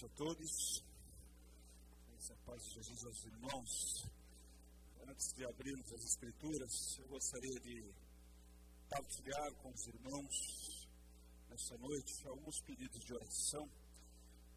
[0.00, 0.82] noite a todos.
[2.16, 4.04] Essa paz de Jesus aos irmãos.
[5.06, 7.92] Antes de abrirmos as Escrituras, eu gostaria de
[8.88, 10.88] partilhar com os irmãos
[11.50, 13.68] nessa noite alguns pedidos de oração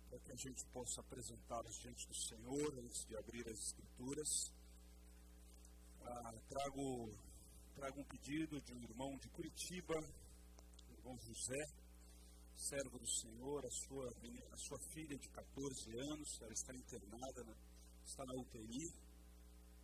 [0.09, 4.51] para que a gente possa apresentá-los diante do Senhor antes de abrir as Escrituras.
[6.03, 7.13] Ah, trago,
[7.75, 11.82] trago um pedido de um irmão de Curitiba, o irmão José
[12.63, 14.09] servo do Senhor, a sua,
[14.51, 17.55] a sua filha de 14 anos, ela está internada, né?
[18.05, 18.89] está na UTI.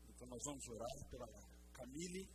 [0.07, 1.27] Então nós vamos orar pela
[1.73, 2.29] Camille.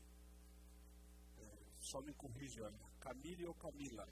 [1.38, 4.06] É, só me corrija, Camille ou Camila?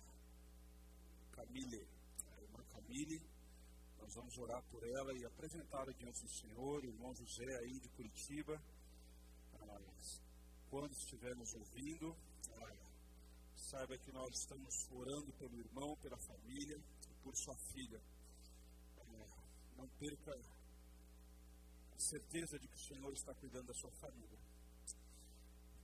[1.32, 1.86] Camille,
[2.34, 3.20] a irmã Camille.
[4.00, 8.60] Nós vamos orar por ela e apresentá-la diante do Senhor, irmão José aí de Curitiba.
[9.60, 9.80] Ah,
[10.70, 12.16] quando estiver nos ouvindo,
[12.56, 12.81] ah,
[13.72, 17.98] saiba que nós estamos orando pelo irmão, pela família e por sua filha.
[18.98, 19.28] É,
[19.78, 20.32] não perca
[21.94, 24.38] a certeza de que o Senhor está cuidando da sua família.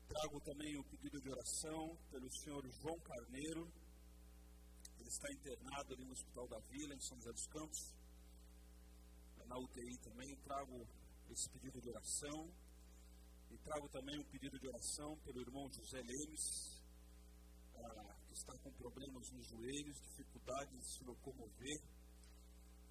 [0.06, 3.72] Trago também o pedido de oração pelo senhor João Carneiro.
[4.98, 7.94] Ele está internado ali no Hospital da Vila, em São José dos Campos.
[9.46, 10.36] Na UTI também.
[10.44, 10.86] Trago
[11.30, 12.52] esse pedido de oração.
[13.50, 16.77] E trago também um pedido de oração pelo irmão José Lemes,
[18.26, 21.80] que está com problemas nos joelhos, dificuldade de se locomover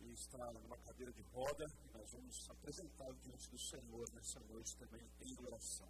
[0.01, 1.65] e está numa cadeira de roda.
[1.85, 5.89] E nós vamos apresentá-lo diante do Senhor nessa noite também em oração.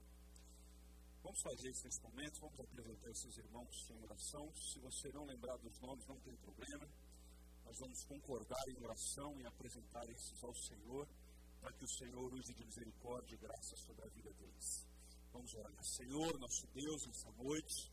[1.23, 4.53] Vamos fazer isso nesse momento, vamos apresentar esses irmãos em oração.
[4.55, 6.87] Se você não lembrar dos nomes, não tem problema.
[7.65, 11.07] Nós vamos concordar em oração e apresentar esses ao Senhor,
[11.59, 14.87] para que o Senhor use de misericórdia e graça sobre a vida deles.
[15.33, 15.83] Vamos orar.
[15.83, 17.91] Senhor, nosso Deus, nessa noite,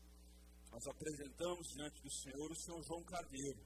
[0.75, 3.63] nós apresentamos diante do Senhor o senhor João Carneiro,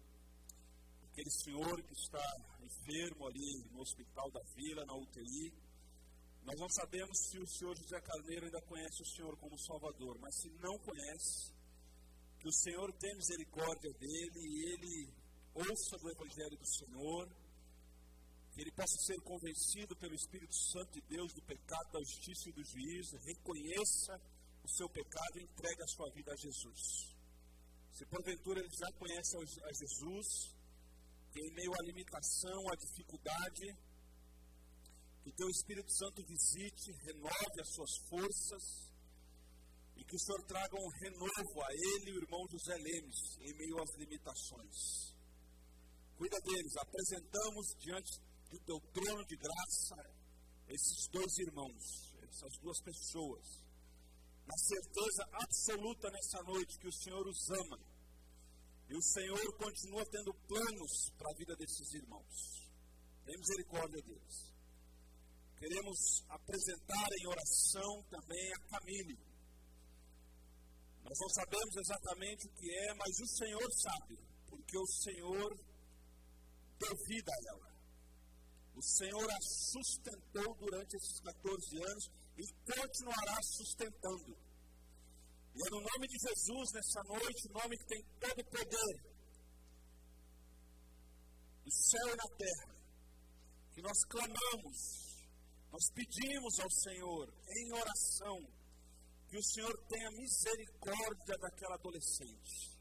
[1.09, 2.21] aquele senhor que está
[2.61, 5.51] enfermo ali no hospital da vila, na UTI.
[6.43, 10.35] Nós não sabemos se o senhor José Carneiro ainda conhece o senhor como Salvador, mas
[10.39, 11.51] se não conhece,
[12.37, 15.13] que o Senhor tenha misericórdia dele e ele
[15.55, 17.27] ouça do Evangelho do Senhor,
[18.53, 22.53] que ele possa ser convencido pelo Espírito Santo de Deus do pecado, da justiça e
[22.53, 24.21] do juízo, reconheça
[24.69, 26.81] o seu pecado e entregue a sua vida a Jesus.
[27.91, 30.27] Se porventura ele já conhece a Jesus,
[31.31, 33.65] que em meio à limitação, à dificuldade,
[35.23, 38.63] que teu Espírito Santo visite, renove as suas forças
[39.97, 43.53] e que o Senhor traga um renovo a ele e o irmão José Lemes em
[43.57, 45.13] meio às limitações.
[46.15, 50.19] Cuida deles, apresentamos diante do teu trono de graça
[50.67, 53.68] esses dois irmãos, essas duas pessoas
[54.49, 57.79] na certeza absoluta nessa noite que o Senhor os ama.
[58.89, 62.67] E o Senhor continua tendo planos para a vida desses irmãos.
[63.23, 64.49] Tem misericórdia deles.
[65.55, 69.19] Queremos apresentar em oração também a Camille.
[71.03, 74.17] Nós não sabemos exatamente o que é, mas o Senhor sabe,
[74.47, 75.59] porque o Senhor
[76.79, 77.69] deu vida a ela.
[78.75, 84.31] O Senhor a sustentou durante esses 14 anos e continuará sustentando.
[85.55, 88.95] E é no nome de Jesus, nessa noite, o nome que tem todo o poder,
[91.65, 92.75] do céu e na terra,
[93.73, 94.77] que nós clamamos,
[95.69, 98.37] nós pedimos ao Senhor, em oração,
[99.27, 102.79] que o Senhor tenha misericórdia daquela adolescente.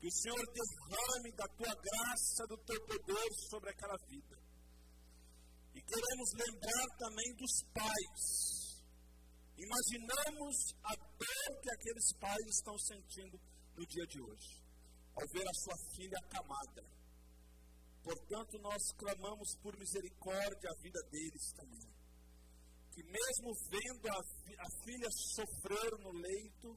[0.00, 4.47] Que o Senhor derrame da tua graça, do teu poder sobre aquela vida.
[5.78, 8.82] E queremos lembrar também dos pais.
[9.56, 13.38] Imaginamos a dor que aqueles pais estão sentindo
[13.76, 14.64] no dia de hoje,
[15.14, 16.82] ao ver a sua filha acamada.
[18.02, 21.94] Portanto, nós clamamos por misericórdia a vida deles também.
[22.90, 26.76] Que mesmo vendo a, a filha sofrer no leito,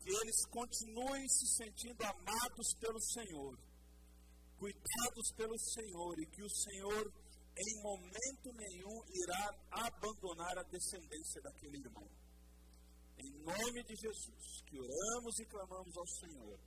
[0.00, 3.56] que eles continuem se sentindo amados pelo Senhor,
[4.58, 7.23] cuidados pelo Senhor, e que o Senhor
[7.56, 12.08] em momento nenhum irá abandonar a descendência daquele irmão.
[13.16, 16.58] Em nome de Jesus, que oramos e clamamos ao Senhor.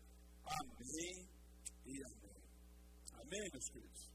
[0.45, 1.29] Amém
[1.85, 2.41] e amém.
[3.13, 4.11] Amém, meus queridos?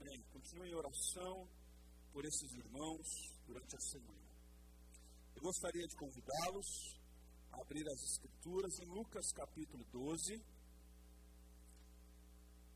[0.00, 0.22] Amém.
[0.32, 1.48] Continue em oração
[2.10, 3.06] por esses irmãos
[3.44, 4.28] durante a semana.
[5.36, 6.98] Eu gostaria de convidá-los
[7.52, 10.42] a abrir as Escrituras em Lucas capítulo 12.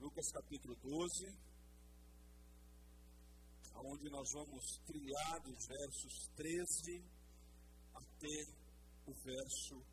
[0.00, 1.51] Lucas capítulo 12
[3.80, 7.04] onde nós vamos trilhar dos versos 13
[7.94, 8.44] até
[9.06, 9.84] o verso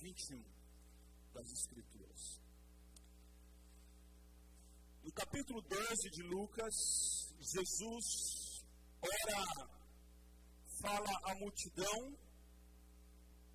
[0.00, 0.44] 21
[1.32, 2.40] das Escrituras.
[5.02, 6.74] No capítulo 12 de Lucas,
[7.40, 8.64] Jesus
[9.00, 9.78] ora
[10.82, 12.18] fala à multidão,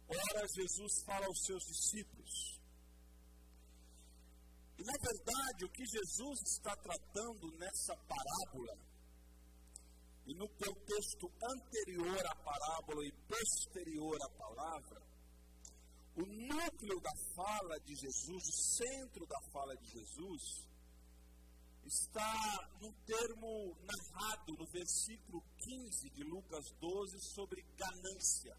[0.07, 2.59] ora Jesus fala aos seus discípulos.
[4.77, 8.92] E na verdade, o que Jesus está tratando nessa parábola,
[10.25, 15.01] e no contexto anterior à parábola e posterior à palavra,
[16.15, 20.67] o núcleo da fala de Jesus, o centro da fala de Jesus,
[21.85, 28.55] está no termo narrado no versículo 15 de Lucas 12 sobre ganância.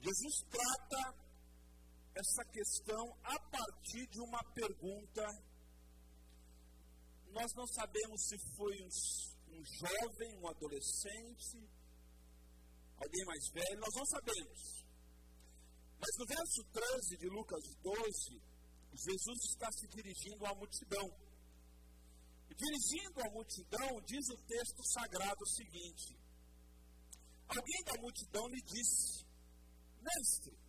[0.00, 1.30] Jesus trata
[2.14, 5.22] essa questão a partir de uma pergunta.
[7.30, 8.90] Nós não sabemos se foi um,
[9.54, 11.68] um jovem, um adolescente,
[12.96, 14.80] alguém mais velho, nós não sabemos.
[16.00, 18.42] Mas no verso 13 de Lucas 12,
[18.94, 21.06] Jesus está se dirigindo à multidão.
[22.50, 26.18] E dirigindo à multidão, diz o texto sagrado o seguinte:
[27.46, 29.24] Alguém da multidão lhe disse,
[30.00, 30.59] Mestre,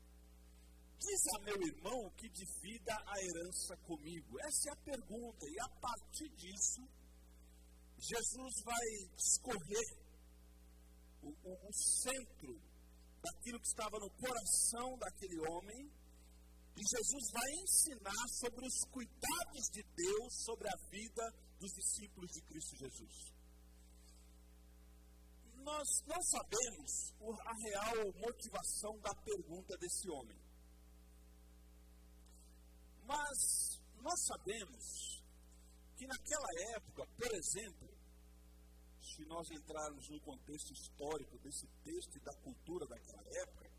[1.02, 4.40] diz a meu irmão que divida a herança comigo.
[4.40, 6.82] Essa é a pergunta, e a partir disso,
[7.98, 9.90] Jesus vai discorrer
[11.24, 12.54] o, o, o centro
[13.22, 15.92] daquilo que estava no coração daquele homem
[16.76, 21.24] e Jesus vai ensinar sobre os cuidados de Deus sobre a vida
[21.60, 23.34] dos discípulos de Cristo Jesus.
[25.58, 30.41] Nós não sabemos a real motivação da pergunta desse homem.
[33.12, 35.22] Mas nós sabemos
[35.98, 37.90] que naquela época, por exemplo,
[39.02, 43.70] se nós entrarmos no contexto histórico desse texto e da cultura daquela época,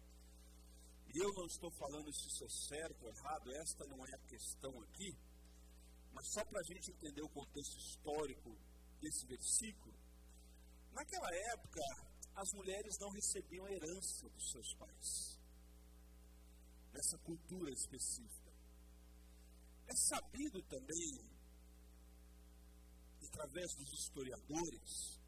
[1.15, 4.27] e eu não estou falando se isso é certo ou errado, esta não é a
[4.29, 5.17] questão aqui,
[6.13, 8.55] mas só para a gente entender o contexto histórico
[9.01, 9.95] desse versículo.
[10.93, 11.81] Naquela época,
[12.35, 15.41] as mulheres não recebiam herança dos seus pais,
[16.93, 18.52] nessa cultura específica.
[20.09, 21.31] Sabido também,
[23.25, 25.21] através dos historiadores,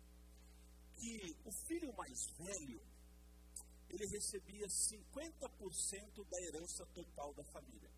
[0.96, 2.82] que o filho mais velho
[3.88, 7.90] ele recebia 50% da herança total da família.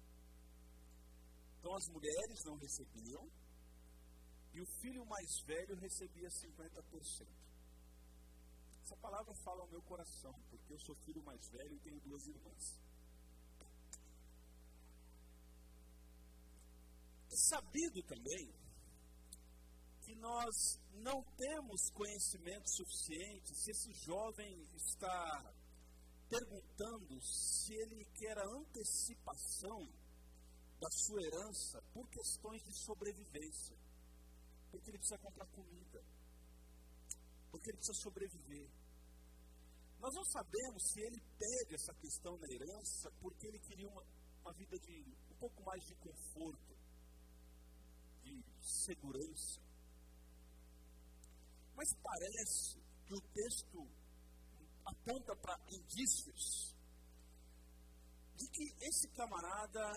[1.58, 3.26] Então as mulheres não recebiam
[4.52, 7.26] e o filho mais velho recebia 50%.
[8.82, 12.26] Essa palavra fala ao meu coração, porque eu sou filho mais velho e tenho duas
[12.26, 12.85] irmãs.
[17.48, 18.52] Sabido também
[20.02, 20.54] que nós
[20.94, 25.54] não temos conhecimento suficiente se esse jovem está
[26.28, 29.86] perguntando se ele quer a antecipação
[30.80, 33.76] da sua herança por questões de sobrevivência.
[34.70, 36.04] Porque ele precisa comprar comida.
[37.50, 38.68] Porque ele precisa sobreviver.
[39.98, 44.02] Nós não sabemos se ele pede essa questão da herança porque ele queria uma,
[44.42, 46.75] uma vida de um pouco mais de conforto,
[48.34, 49.60] de segurança.
[51.76, 53.88] Mas parece que o texto
[54.84, 56.74] aponta para indícios
[58.36, 59.92] de que esse camarada,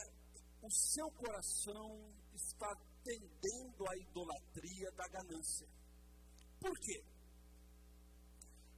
[0.62, 2.74] o seu coração está
[3.04, 5.68] tendendo à idolatria da ganância.
[6.60, 7.04] Por quê?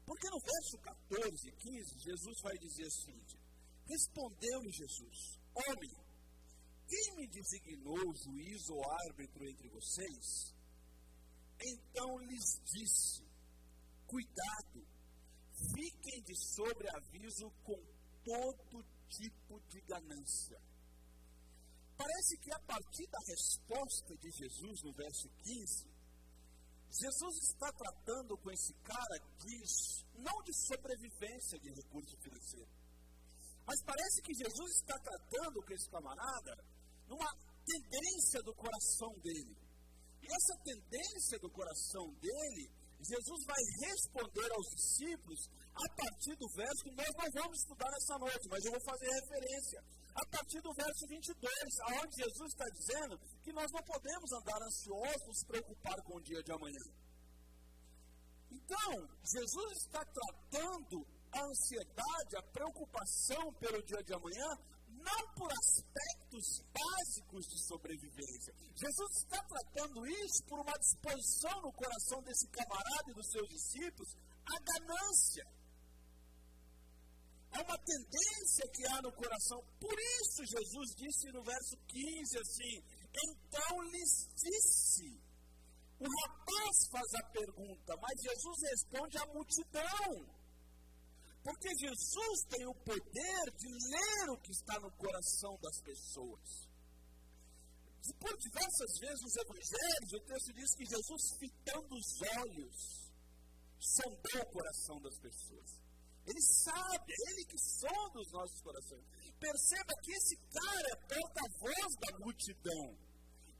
[0.05, 3.39] Porque no verso 14 e 15, Jesus vai dizer o seguinte:
[3.87, 6.00] Respondeu-lhe Jesus, homem,
[6.91, 10.53] quem me designou juiz ou árbitro entre vocês?
[11.57, 13.23] Então lhes disse:
[14.05, 14.85] Cuidado,
[15.73, 17.81] fiquem de sobreaviso com
[18.25, 20.61] todo tipo de ganância.
[21.95, 25.87] Parece que a partir da resposta de Jesus no verso 15,
[26.89, 32.69] Jesus está tratando com esse cara diz, não de sobrevivência de recurso financeiro,
[33.65, 36.70] mas parece que Jesus está tratando com esse camarada
[37.11, 37.31] numa
[37.67, 39.53] tendência do coração dele.
[40.23, 46.83] E essa tendência do coração dele Jesus vai responder aos discípulos a partir do verso
[46.83, 49.83] que nós não vamos estudar nessa noite, mas eu vou fazer referência.
[50.13, 51.51] A partir do verso 22,
[51.89, 56.43] aonde Jesus está dizendo que nós não podemos andar ansiosos, nos preocupar com o dia
[56.43, 56.85] de amanhã.
[58.51, 58.91] Então,
[59.23, 64.49] Jesus está tratando a ansiedade, a preocupação pelo dia de amanhã,
[65.01, 68.53] não por aspectos básicos de sobrevivência.
[68.75, 74.15] Jesus está tratando isso por uma disposição no coração desse camarada e dos seus discípulos,
[74.45, 75.45] a ganância.
[77.53, 79.59] É uma tendência que há no coração.
[79.79, 85.31] Por isso, Jesus disse no verso 15 assim: Então lhes disse.
[85.99, 90.40] O rapaz faz a pergunta, mas Jesus responde à multidão.
[91.43, 96.69] Porque Jesus tem o poder de ler o que está no coração das pessoas.
[98.19, 103.11] Por diversas vezes nos evangelhos, o texto diz que Jesus, fitando os olhos,
[103.79, 105.81] sondou o coração das pessoas.
[106.25, 109.03] Ele sabe, é ele que sonda os nossos corações.
[109.39, 113.10] Perceba que esse cara é porta-voz da multidão.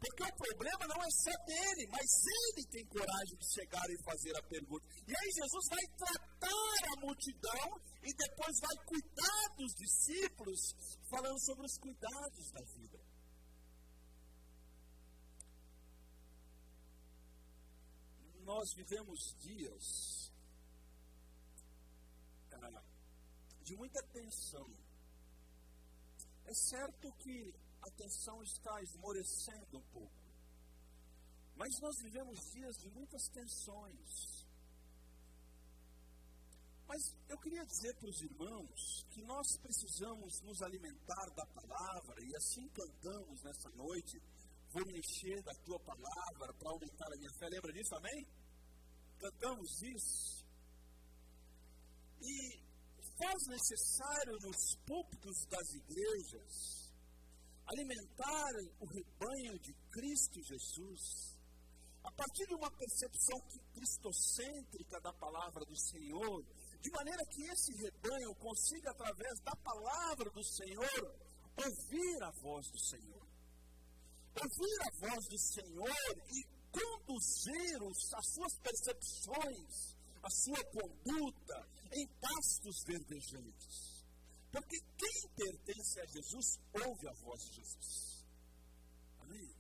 [0.01, 4.36] Porque o problema não é só dele, mas ele tem coragem de chegar e fazer
[4.36, 4.84] a pergunta.
[5.08, 7.70] E aí Jesus vai tratar a multidão
[8.01, 10.60] e depois vai cuidar dos discípulos,
[11.08, 13.00] falando sobre os cuidados da vida.
[18.43, 20.34] Nós vivemos dias
[22.53, 22.84] ah,
[23.62, 24.65] de muita tensão.
[26.43, 30.22] É certo que a tensão está esmorecendo um pouco.
[31.56, 34.42] Mas nós vivemos dias de muitas tensões.
[36.88, 42.36] Mas eu queria dizer para os irmãos que nós precisamos nos alimentar da palavra e
[42.36, 44.22] assim cantamos nessa noite.
[44.72, 47.48] Vou me encher da tua palavra para aumentar a minha fé.
[47.50, 48.28] Lembra disso, amém?
[49.20, 50.46] Cantamos isso.
[52.22, 52.62] E
[53.18, 56.81] faz necessário nos púlpitos das igrejas
[57.72, 61.40] alimentar o rebanho de Cristo Jesus,
[62.04, 63.40] a partir de uma percepção
[63.74, 66.44] cristocêntrica da palavra do Senhor,
[66.82, 71.16] de maneira que esse rebanho consiga, através da palavra do Senhor,
[71.56, 73.28] ouvir a voz do Senhor.
[74.34, 77.78] Ouvir a voz do Senhor e conduzir
[78.16, 83.91] as suas percepções, a sua conduta em pastos verdejantes.
[84.51, 88.25] Porque quem pertence a Jesus ouve a voz de Jesus.
[89.20, 89.55] Amém?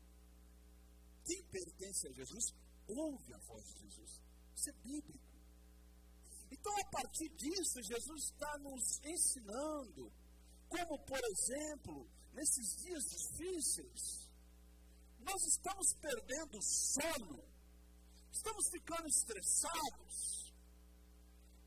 [1.25, 2.53] Quem pertence a Jesus
[2.87, 4.21] ouve a voz de Jesus.
[4.55, 5.31] Isso é bíblico.
[6.51, 10.11] Então, a partir disso, Jesus está nos ensinando
[10.67, 14.29] como, por exemplo, nesses dias difíceis,
[15.19, 17.43] nós estamos perdendo sono,
[18.31, 20.40] estamos ficando estressados,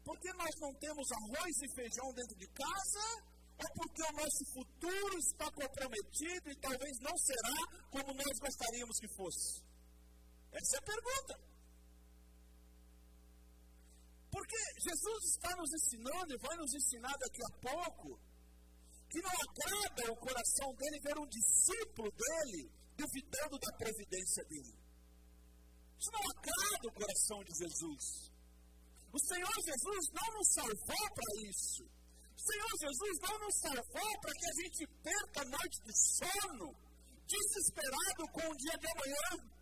[0.05, 3.07] porque nós não temos arroz e feijão dentro de casa?
[3.57, 7.57] Ou porque o nosso futuro está comprometido e talvez não será
[7.91, 9.63] como nós gostaríamos que fosse?
[10.53, 11.35] Essa é a pergunta.
[14.31, 18.19] Porque Jesus está nos ensinando e vai nos ensinar daqui a pouco
[19.09, 24.75] que não agrada o coração dele ver um discípulo dele duvidando da providência dele.
[25.99, 28.34] Isso não agrada o coração de Jesus.
[29.15, 31.85] O Senhor Jesus não nos salvou para isso.
[32.35, 36.75] O Senhor Jesus não nos salvou para que a gente perca a noite de sono,
[37.23, 39.55] desesperado com o dia de amanhã.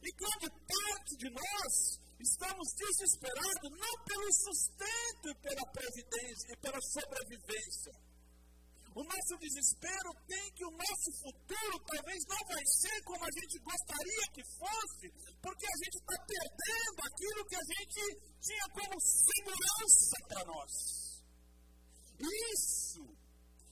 [0.00, 6.80] E grande parte de nós estamos desesperados não pelo sustento e pela previdência e pela
[6.80, 7.92] sobrevivência
[8.94, 13.58] o nosso desespero tem que o nosso futuro talvez não vai ser como a gente
[13.64, 15.06] gostaria que fosse,
[15.40, 18.02] porque a gente está perdendo aquilo que a gente
[18.40, 20.72] tinha como segurança para nós.
[22.20, 23.04] Isso,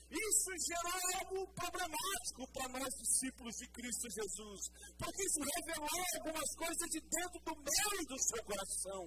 [0.08, 4.60] isso gerou algo problemático para nós, discípulos de Cristo Jesus,
[4.96, 9.04] porque isso revelou algumas coisas de dentro do meio do seu coração.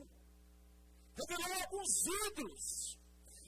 [1.18, 1.92] Revelou alguns
[2.30, 2.98] ídolos.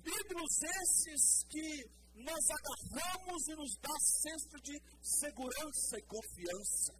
[0.05, 6.93] Ídolos esses que nós agarramos e nos dá senso de segurança e confiança.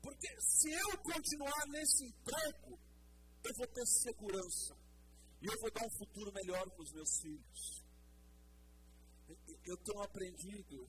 [0.00, 2.78] Porque se eu continuar nesse emprego,
[3.44, 4.76] eu vou ter segurança.
[5.42, 7.84] E eu vou dar um futuro melhor para os meus filhos.
[9.64, 10.88] Eu tenho aprendido.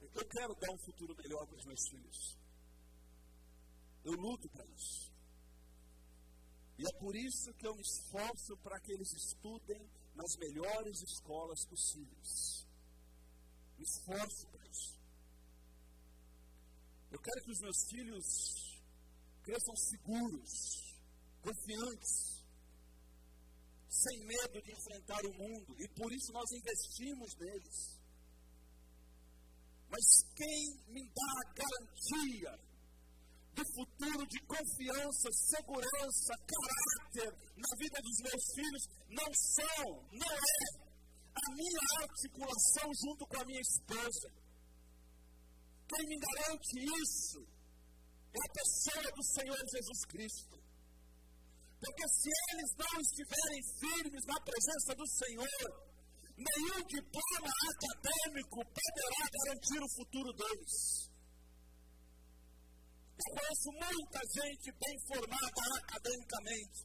[0.00, 2.38] Eu quero dar um futuro melhor para os meus filhos.
[4.04, 5.15] Eu luto para isso.
[6.78, 11.64] E é por isso que eu me esforço para que eles estudem nas melhores escolas
[11.66, 12.66] possíveis.
[13.78, 15.00] Me esforço para isso.
[17.10, 18.26] Eu quero que os meus filhos
[19.42, 20.52] cresçam seguros,
[21.40, 22.44] confiantes,
[23.88, 28.00] sem medo de enfrentar o mundo, e por isso nós investimos neles.
[29.88, 30.04] Mas
[30.34, 32.65] quem me dá a garantia
[33.56, 40.62] do futuro de confiança, segurança, caráter na vida dos meus filhos não são, não é
[41.34, 44.28] a minha articulação junto com a minha esposa.
[45.88, 47.40] Quem me garante isso
[48.34, 50.56] é a pessoa do Senhor Jesus Cristo.
[51.80, 55.86] Porque se eles não estiverem firmes na presença do Senhor,
[56.36, 61.10] Nenhum diploma acadêmico poderá garantir o futuro deles.
[63.16, 66.84] Conheço muita gente bem formada academicamente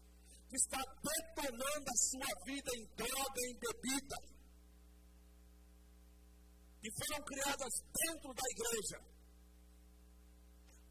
[0.50, 4.16] que está detonando a sua vida em droga, em bebida,
[6.82, 9.12] que foram criadas dentro da igreja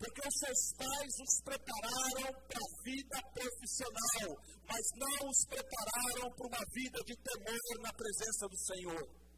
[0.01, 4.29] porque os seus pais os prepararam para a vida profissional,
[4.65, 9.30] mas não os prepararam para uma vida de temor na presença do Senhor.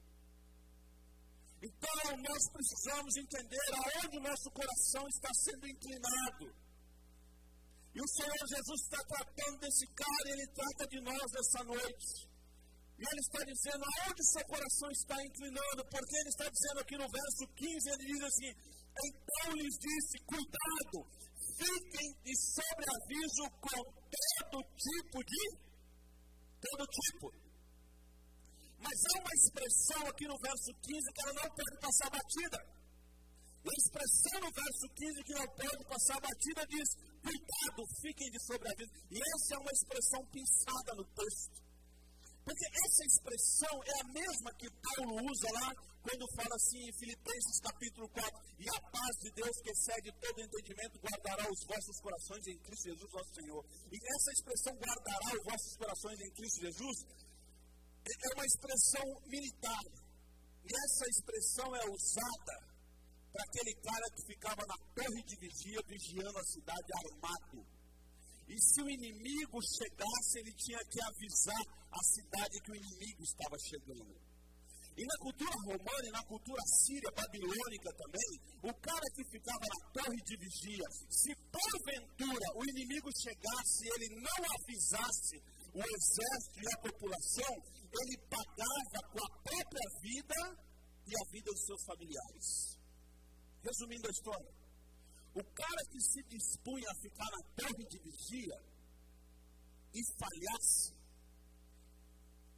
[1.62, 6.46] Então, nós precisamos entender aonde o nosso coração está sendo inclinado.
[7.94, 12.32] E o Senhor Jesus está tratando desse cara ele trata de nós nessa noite.
[12.98, 17.08] E ele está dizendo aonde seu coração está inclinando, porque ele está dizendo aqui no
[17.08, 18.50] verso 15, ele diz assim:
[18.92, 20.98] então lhes disse: cuidado,
[21.56, 25.42] fiquem de sobreaviso com todo tipo de.
[26.60, 27.41] todo tipo.
[28.82, 32.58] Mas há uma expressão aqui no verso 15 que ela não pode passar batida.
[33.62, 36.88] E a expressão no verso 15 que não pode passar batida diz:
[37.22, 38.90] cuidado, fiquem de sobreaviso.
[39.06, 41.62] E essa é uma expressão pensada no texto.
[42.42, 45.70] Porque essa expressão é a mesma que Paulo usa lá
[46.02, 48.26] quando fala assim em Filipenses capítulo 4,
[48.58, 52.90] e a paz de Deus que excede todo entendimento guardará os vossos corações em Cristo
[52.90, 53.62] Jesus nosso Senhor.
[53.92, 56.96] E essa expressão guardará os vossos corações em Cristo Jesus
[58.10, 59.84] é uma expressão militar.
[60.64, 62.56] E essa expressão é usada
[63.32, 67.66] para aquele cara que ficava na torre de vigia vigiando a cidade armado.
[68.48, 73.56] E se o inimigo chegasse, ele tinha que avisar a cidade que o inimigo estava
[73.58, 74.32] chegando.
[74.92, 78.30] E na cultura romana e na cultura síria, babilônica também,
[78.62, 84.20] o cara que ficava na torre de vigia, se porventura o inimigo chegasse e ele
[84.20, 85.40] não avisasse
[85.74, 87.52] o exército e a população,
[87.92, 90.40] ele pagava com a própria vida
[91.06, 92.78] e a vida dos seus familiares.
[93.62, 94.52] Resumindo a história,
[95.34, 98.58] o cara que se dispunha a ficar na torre de vigia
[99.94, 101.02] e falhasse,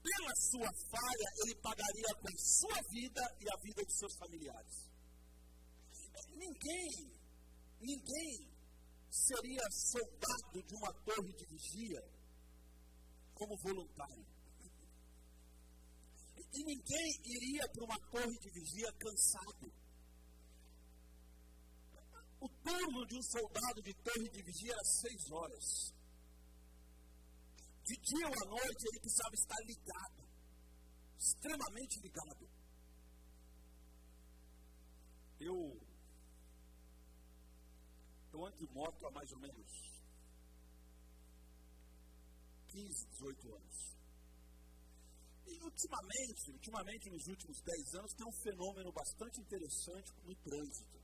[0.03, 4.91] pela sua falha, ele pagaria com a sua vida e a vida de seus familiares.
[6.29, 6.91] Ninguém,
[7.81, 8.55] ninguém
[9.09, 12.14] seria soldado de uma torre de vigia
[13.35, 14.27] como voluntário.
[16.37, 19.73] E ninguém iria para uma torre de vigia cansado.
[22.41, 25.95] O turno de um soldado de torre de vigia era seis horas.
[27.83, 30.29] De dia ou à noite ele precisava estar ligado,
[31.19, 32.49] extremamente ligado.
[35.41, 35.81] Eu,
[38.33, 39.94] eu ando de moto há mais ou menos
[42.75, 43.95] 15, 18 anos.
[45.47, 50.99] E ultimamente, ultimamente, nos últimos 10 anos, tem um fenômeno bastante interessante no trânsito.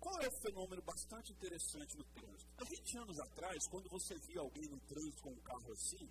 [0.00, 2.50] Qual é o fenômeno bastante interessante no trânsito?
[2.56, 6.08] Há 20 anos atrás, quando você via alguém no trânsito com um carro assim,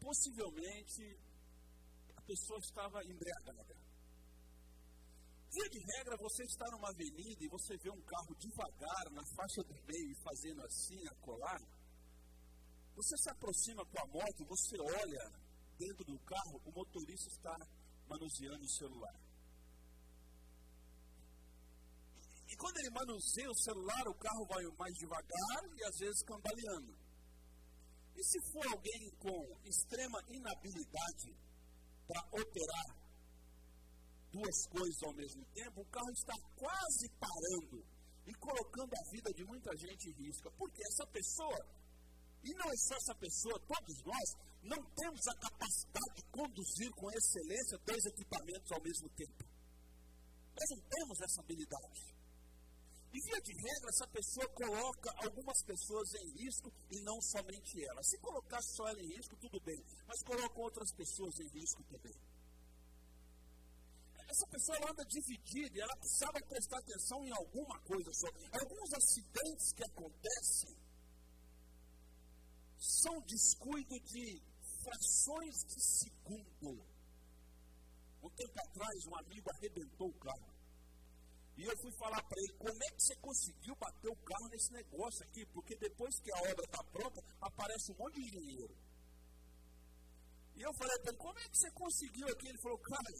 [0.00, 1.02] possivelmente
[2.16, 3.76] a pessoa estava embriagada.
[5.52, 9.62] Via de regra, você está numa avenida e você vê um carro devagar na faixa
[9.64, 11.60] do meio e fazendo assim, a colar.
[12.94, 15.32] Você se aproxima com a moto, você olha
[15.78, 17.56] dentro do carro, o motorista está
[18.08, 19.20] manuseando o celular.
[22.50, 26.98] E quando ele manuseia o celular, o carro vai mais devagar e às vezes cambaleando.
[28.16, 31.30] E se for alguém com extrema inabilidade
[32.06, 33.00] para operar
[34.32, 37.86] duas coisas ao mesmo tempo, o carro está quase parando
[38.26, 40.50] e colocando a vida de muita gente em risco.
[40.58, 41.58] Porque essa pessoa,
[42.42, 44.28] e não é só essa pessoa, todos nós,
[44.62, 49.44] não temos a capacidade de conduzir com excelência dois equipamentos ao mesmo tempo.
[50.56, 52.20] Nós não temos essa habilidade.
[53.12, 58.02] E via de regra, essa pessoa coloca algumas pessoas em risco e não somente ela.
[58.04, 62.14] Se colocar só ela em risco, tudo bem, mas coloca outras pessoas em risco também.
[64.30, 68.28] Essa pessoa anda dividida ela precisava prestar atenção em alguma coisa só.
[68.62, 70.79] Alguns acidentes que acontecem
[72.80, 74.42] são descuido de
[74.82, 76.82] frações de segundo.
[78.22, 80.50] Um tempo atrás, um amigo arrebentou o carro.
[81.56, 84.72] E eu fui falar para ele, como é que você conseguiu bater o carro nesse
[84.72, 85.44] negócio aqui?
[85.46, 88.74] Porque depois que a obra está pronta, aparece um monte de dinheiro.
[90.56, 92.48] E eu falei para ele, como é que você conseguiu aqui?
[92.48, 93.10] Ele falou, cara,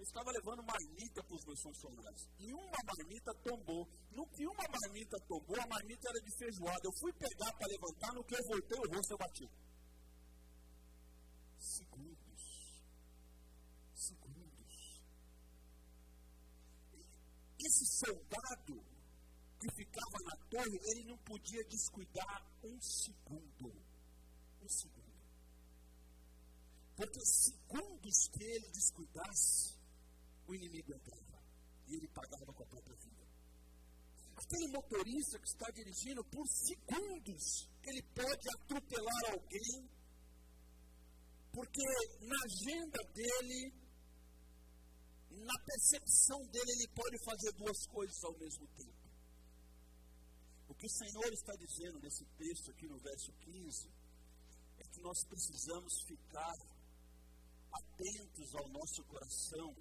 [0.00, 2.26] eu estava levando marmita para os meus funcionários.
[2.38, 3.86] E uma marmita tombou.
[4.12, 6.80] No que uma marmita tombou, a marmita era de feijoada.
[6.82, 9.46] Eu fui pegar para levantar, no que eu voltei, o rosto eu bati.
[11.58, 12.82] Segundos.
[13.94, 15.04] Segundos.
[17.58, 18.82] Esse soldado
[19.60, 23.70] que ficava na torre, ele não podia descuidar um segundo.
[24.62, 25.20] Um segundo.
[26.96, 29.79] Porque segundos que ele descuidasse,
[30.50, 31.38] o inimigo entrava.
[31.86, 33.24] E ele pagava com a própria vida.
[34.34, 39.88] Aquele motorista que está dirigindo, por segundos, ele pode atropelar alguém,
[41.52, 41.82] porque
[42.22, 43.74] na agenda dele,
[45.30, 49.10] na percepção dele, ele pode fazer duas coisas ao mesmo tempo.
[50.68, 53.90] O que o Senhor está dizendo nesse texto aqui no verso 15
[54.78, 56.54] é que nós precisamos ficar
[57.72, 59.74] atentos ao nosso coração,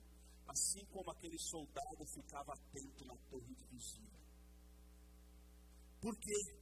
[0.49, 4.19] assim como aquele soldado ficava atento na torre de vigia.
[6.01, 6.59] Por quê?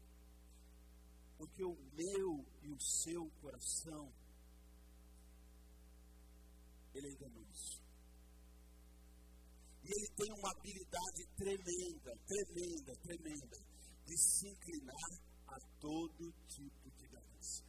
[1.38, 4.12] Porque o meu e o seu coração,
[6.94, 7.82] ele é enganoso.
[9.84, 13.58] E ele tem uma habilidade tremenda, tremenda, tremenda,
[14.06, 15.12] de se inclinar
[15.48, 17.66] a todo tipo de ganância.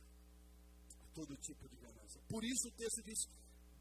[1.00, 2.20] A todo tipo de ganância.
[2.28, 3.20] Por isso o texto diz: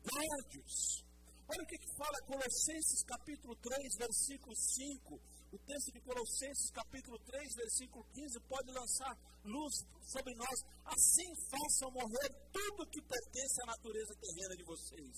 [0.03, 1.06] guarde-os.
[1.47, 5.15] Olha o que, que fala Colossenses capítulo 3, versículo 5.
[5.53, 9.73] O texto de Colossenses capítulo 3, versículo 15 pode lançar luz
[10.11, 10.57] sobre nós.
[10.83, 15.15] Assim façam morrer tudo que pertence à natureza terrena de vocês.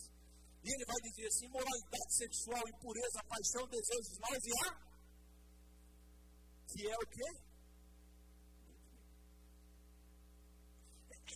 [0.63, 4.89] E ele vai dizer assim: moralidade sexual, impureza, paixão, desejos maus e a.
[6.69, 7.49] Que é o quê?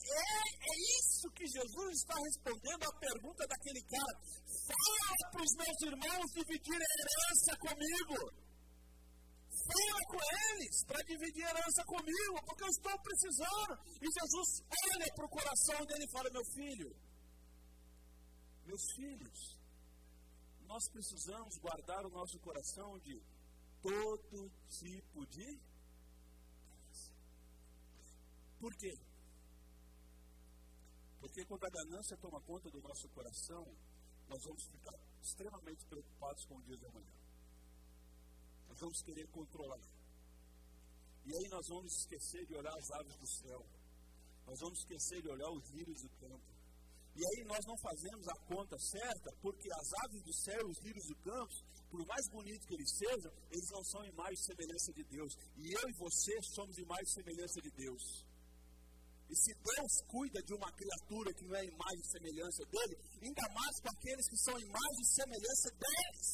[0.03, 4.19] É, é isso que Jesus está respondendo à pergunta daquele cara.
[4.63, 8.17] Fala para os meus irmãos dividir a herança comigo.
[9.53, 13.73] Fala com eles para dividir a herança comigo, porque eu estou precisando.
[14.01, 14.49] E Jesus
[14.91, 16.95] olha para o coração dele e fala: Meu filho,
[18.65, 19.59] meus filhos,
[20.65, 23.21] nós precisamos guardar o nosso coração de
[23.81, 25.59] todo tipo de.
[28.59, 28.93] Por quê?
[31.19, 33.65] Porque quando a ganância toma conta do nosso coração,
[34.33, 37.13] nós vamos ficar extremamente preocupados com o dia de amanhã.
[38.67, 39.79] Nós vamos querer controlar.
[41.25, 43.63] E aí nós vamos esquecer de olhar as aves do céu.
[44.47, 46.51] Nós vamos esquecer de olhar os lírios do campo.
[47.15, 51.05] E aí nós não fazemos a conta certa, porque as aves do céu, os lírios
[51.05, 51.53] do campo,
[51.91, 55.31] por mais bonito que eles sejam, eles não são imagem e semelhança de Deus.
[55.57, 58.25] E eu e você somos imagem e semelhança de Deus.
[59.33, 63.41] E se Deus cuida de uma criatura que não é imagem e semelhança dele, ainda
[63.49, 66.29] mais com aqueles que são imagem e semelhança deles.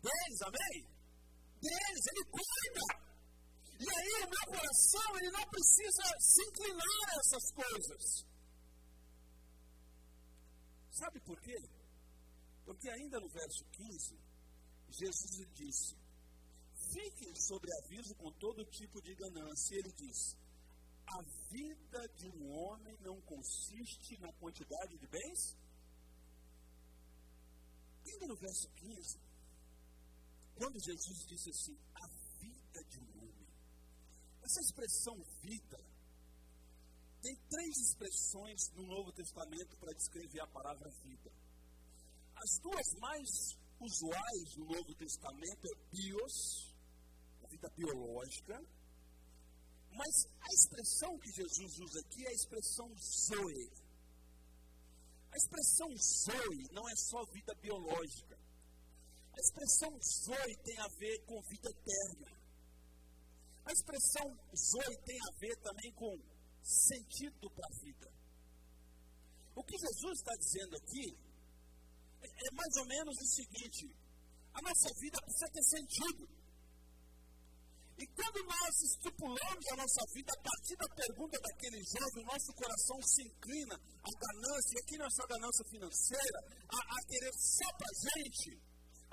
[0.00, 0.76] Deles, amém?
[1.60, 2.84] Deles, ele cuida.
[3.76, 8.02] E aí o meu coração, ele não precisa se inclinar a essas coisas.
[10.90, 11.58] Sabe por quê?
[12.64, 14.16] Porque ainda no verso 15,
[14.88, 15.94] Jesus disse:
[16.94, 19.74] Fiquem sobre aviso com todo tipo de ganância.
[19.74, 20.43] E ele diz:
[21.06, 25.56] a vida de um homem não consiste na quantidade de bens?
[28.06, 29.18] Ainda no verso 15,
[30.56, 32.06] quando Jesus disse assim, a
[32.38, 33.48] vida de um homem,
[34.42, 35.78] essa expressão vida
[37.24, 41.32] tem três expressões no Novo Testamento para descrever a palavra vida.
[42.36, 46.74] As duas mais usuais no Novo Testamento é bios,
[47.42, 48.60] a vida biológica,
[49.94, 53.72] mas a expressão que Jesus usa aqui é a expressão zoe.
[55.30, 58.38] A expressão zoe não é só vida biológica.
[59.32, 62.44] A expressão zoe tem a ver com vida eterna.
[63.64, 66.18] A expressão zoe tem a ver também com
[66.62, 68.12] sentido para a vida.
[69.54, 71.16] O que Jesus está dizendo aqui
[72.20, 73.96] é, é mais ou menos o seguinte:
[74.52, 76.33] a nossa vida precisa ter sentido.
[77.94, 82.50] E quando nós estipulamos a nossa vida a partir da pergunta daquele jovem, o nosso
[82.54, 86.38] coração se inclina à ganância, e aqui não é só ganância financeira,
[86.74, 88.50] a, a querer só para a gente,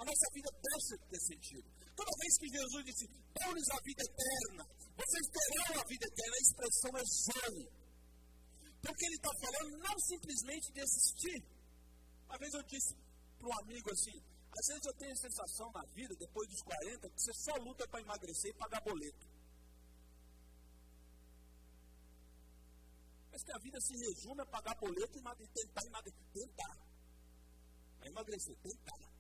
[0.02, 1.68] a nossa vida deixa de ter sentido.
[1.94, 3.06] Toda vez que Jesus disse,
[3.38, 4.64] dou-lhes a vida eterna,
[4.98, 7.66] vocês terão a vida eterna, a expressão é zoe.
[8.82, 11.40] Porque ele está falando não simplesmente de existir.
[12.26, 12.96] Uma vez eu disse
[13.38, 14.18] para um amigo assim,
[14.60, 17.88] às vezes eu tenho a sensação na vida, depois dos 40, que você só luta
[17.88, 19.28] para emagrecer e pagar boleto.
[23.32, 26.28] Mas que a vida se resume a pagar boleto e tentar emagrecer.
[26.34, 26.78] Tentar.
[28.02, 29.12] A emagrecer, tentar.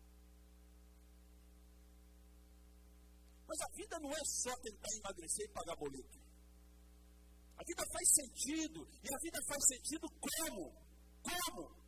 [3.47, 6.19] Mas a vida não é só tentar emagrecer e pagar boleto.
[7.57, 8.87] A vida faz sentido.
[9.01, 10.73] E a vida faz sentido como?
[11.23, 11.80] Como?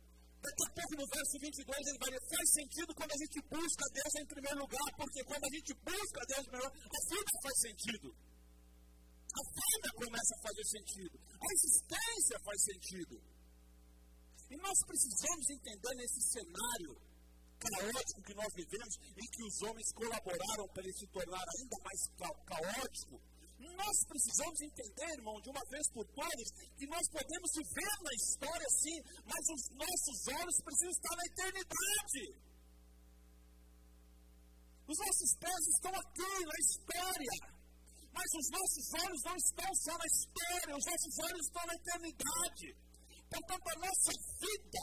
[0.44, 3.84] Daqui a pouco, no verso 22, ele vai dizer: faz sentido quando a gente busca
[3.96, 8.08] Deus em primeiro lugar, porque quando a gente busca Deus lugar, a vida faz sentido.
[9.34, 11.16] A vida começa a fazer sentido.
[11.16, 13.14] A existência faz sentido.
[14.52, 16.92] E nós precisamos entender nesse cenário
[17.58, 22.00] caótico que nós vivemos, em que os homens colaboraram para ele se tornar ainda mais
[22.46, 23.16] caótico,
[23.74, 28.68] nós precisamos entender, irmão, de uma vez por todas, que nós podemos viver na história
[28.82, 32.24] sim, mas os nossos olhos precisam estar na eternidade.
[34.86, 37.36] Os nossos pés estão aqui na história,
[38.12, 42.68] mas os nossos olhos não estão só na história, os nossos olhos estão na eternidade.
[43.30, 44.82] Portanto, a nossa vida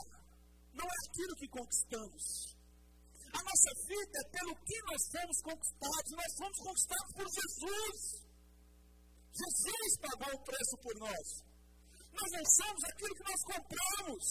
[0.74, 2.52] não é aquilo que conquistamos.
[3.32, 6.10] A nossa vida é pelo que nós fomos conquistados.
[6.12, 8.21] Nós fomos conquistados por Jesus.
[9.32, 11.26] Jesus pagou o preço por nós.
[12.12, 14.24] Nós não somos aquilo que nós compramos.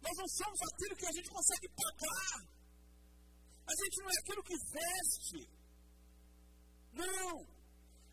[0.00, 2.56] Nós não somos aquilo que a gente consegue pagar.
[3.66, 5.40] A gente não é aquilo que veste.
[6.92, 7.55] Não.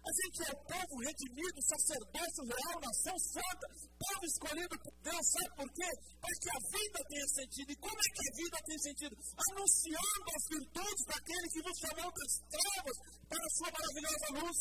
[0.04, 5.26] A gente é povo redimido, sacerdócio real, nação santa, povo escolhido por Deus.
[5.32, 5.90] Sabe por quê?
[6.20, 7.72] Para que a vida tenha sentido.
[7.72, 9.14] E como é que a vida tem sentido?
[9.48, 12.98] Anunciando as virtudes daquele que vos chamou das trevas
[13.32, 14.60] para a sua maravilhosa luz.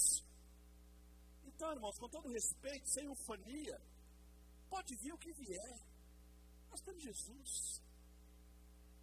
[1.43, 3.77] Então, irmãos, com todo respeito, sem eufonia,
[4.71, 5.75] pode vir o que vier.
[6.71, 7.83] Nós temos Jesus.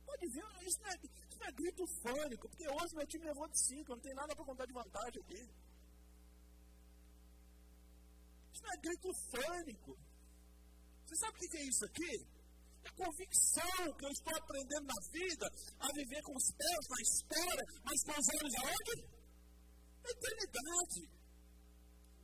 [0.06, 3.47] Pode vir, isso não é, isso não é grito fônico, porque hoje meu time levou
[3.47, 5.68] de 5, não tem nada para contar de vantagem aqui.
[8.60, 9.98] Isso não é grito fônico.
[11.06, 12.13] Você sabe o que é isso aqui?
[12.84, 15.45] É convicção que eu estou aprendendo na vida
[15.80, 18.95] a viver com os pés na história, mas com os olhos aonde?
[20.04, 21.02] Na eternidade.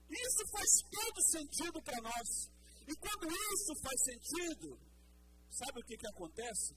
[0.10, 2.28] Isso faz todo sentido para nós.
[2.88, 4.80] E quando isso faz sentido,
[5.50, 6.76] sabe o que, que acontece?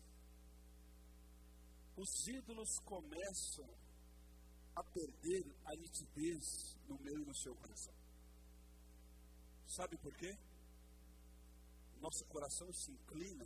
[1.97, 3.69] Os ídolos começam
[4.77, 7.98] a perder a nitidez no meu e no seu coração.
[9.69, 10.35] Sabe por quê?
[12.01, 13.45] Nosso coração se inclina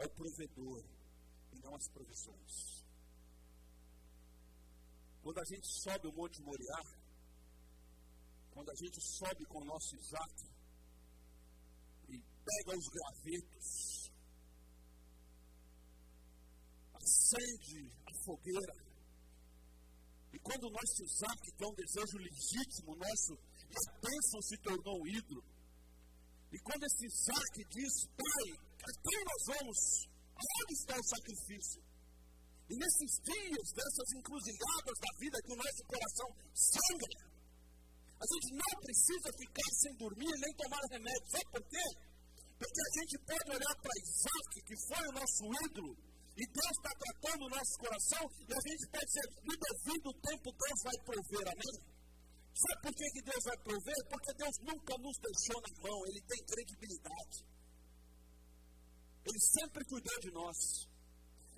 [0.00, 0.84] ao provedor
[1.52, 2.84] e não às provisões.
[5.22, 6.82] Quando a gente sobe o Monte Moriá,
[8.52, 10.44] quando a gente sobe com o nosso Isaac
[12.08, 14.10] e pega os gravetos,
[16.94, 18.74] acende a fogueira,
[20.32, 25.00] e quando o nosso Isaac, que é um desejo legítimo nosso, a bênção se tornou
[25.00, 25.42] um ídolo.
[26.52, 29.78] E quando esse Isaac diz, pai, a quem nós vamos?
[30.36, 31.80] Onde está o sacrifício?
[32.68, 37.16] E nesses dias, dessas encruzilhadas da vida que o nosso coração sangra,
[38.22, 41.30] a gente não precisa ficar sem dormir nem tomar remédio.
[41.30, 41.86] Sabe por quê?
[42.56, 45.92] Porque a gente pode olhar para Isaac, que foi o nosso ídolo,
[46.36, 50.48] e Deus está tratando o nosso coração, e a gente pode dizer, no devido tempo
[50.52, 51.91] Deus vai prover, amém?
[52.52, 54.00] Sabe por que, Deus vai prover?
[54.08, 57.36] Porque Deus nunca nos deixou na mão, Ele tem credibilidade.
[59.24, 60.58] Ele sempre cuidou de nós.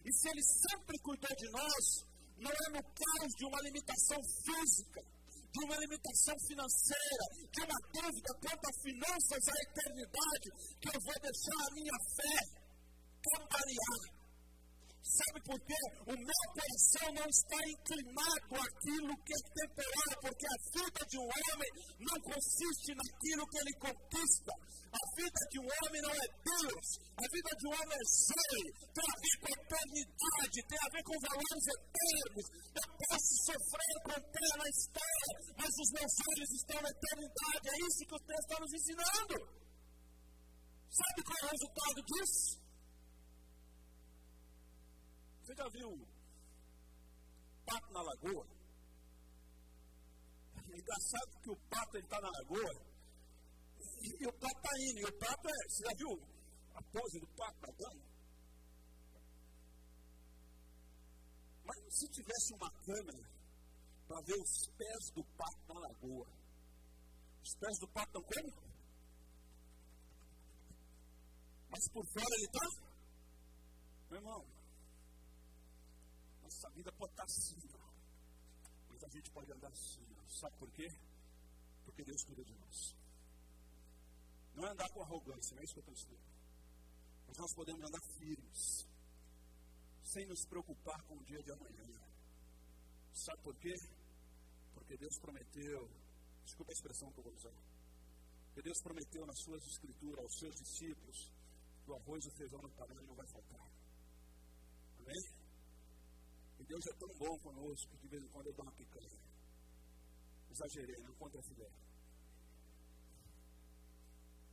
[0.05, 1.85] E se Ele sempre cuidou de nós,
[2.39, 5.01] não é no caso de uma limitação física,
[5.55, 11.19] de uma limitação financeira, de uma dúvida quanto a finanças à eternidade, que eu vou
[11.23, 12.39] deixar a minha fé
[13.23, 14.14] cambalear.
[15.05, 15.77] Sabe por quê?
[16.09, 21.29] O meu coração não está inclinado àquilo que é temporário, porque a vida de um
[21.29, 24.53] homem não consiste naquilo que ele conquista.
[24.97, 26.87] A vida de um homem não é Deus.
[27.21, 28.65] A vida de um homem é Zoe.
[28.97, 32.47] Tem a ver com a eternidade, tem a ver com valores eternos.
[32.81, 37.65] Eu posso sofrer com pé na história, mas os meus olhos estão na eternidade.
[37.69, 39.37] É isso que o texto está nos ensinando.
[40.89, 42.64] Sabe qual é o resultado disso?
[45.45, 45.91] Você já viu
[47.67, 48.47] pato na lagoa?
[50.57, 52.73] É engraçado que o pato está na lagoa
[53.77, 55.01] e, e, o pato está indo.
[55.01, 55.69] E o pato é.
[55.69, 56.13] Você já viu
[56.73, 58.05] a pose do pato nadando?
[61.67, 63.29] Mas se tivesse uma câmera
[64.09, 66.29] para ver os pés do pato na lagoa,
[67.43, 68.65] os pés do pato estão como?
[71.69, 72.95] Mas por fora ele está?
[74.09, 74.54] Meu irmão,
[76.65, 77.57] nossa vida pode estar assim,
[78.89, 80.07] mas a gente pode andar assim.
[80.29, 80.89] Sabe por quê?
[81.85, 82.97] Porque Deus cuida de nós.
[84.55, 86.25] Não é andar com arrogância, não é isso que eu estou dizendo.
[87.27, 88.89] Mas nós podemos andar firmes,
[90.03, 91.85] sem nos preocupar com o dia de amanhã.
[93.13, 93.75] Sabe por quê?
[94.73, 95.91] Porque Deus prometeu,
[96.45, 97.63] desculpa a expressão que eu vou usar,
[98.47, 101.31] porque Deus prometeu nas suas escrituras aos seus discípulos
[101.87, 103.69] o arroz e o feijão no panela não vai faltar.
[105.01, 105.44] Amém?
[106.65, 109.21] Deus é tão bom conosco que de vez em quando eu dou uma picanha.
[110.51, 111.71] Exagerei, não contra a filé.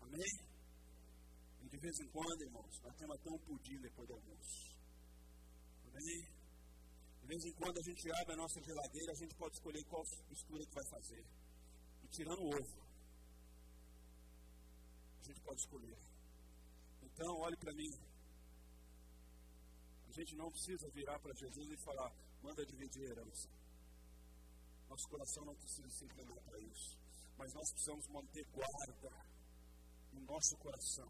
[0.02, 0.34] Amém?
[1.62, 4.78] E de vez em quando, irmãos, nós temos até um pudim depois do almoço.
[5.86, 6.42] Amém?
[7.22, 10.04] De vez em quando a gente abre a nossa geladeira, a gente pode escolher qual
[10.30, 11.26] mistura que vai fazer.
[12.04, 12.82] E tirando o ovo.
[15.20, 15.98] A gente pode escolher.
[17.04, 18.11] Então, olhe para mim.
[20.12, 23.48] A gente não precisa virar para Jesus e falar, manda dividir a herança.
[24.90, 26.98] Nosso coração não precisa se inclinar para isso.
[27.38, 29.10] Mas nós precisamos manter guarda
[30.12, 31.10] no nosso coração